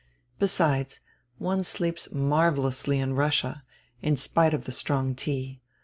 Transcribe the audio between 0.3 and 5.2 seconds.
Besides, one sleeps marvelously in Russia, in spite of the strong